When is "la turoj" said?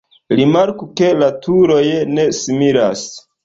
1.19-1.85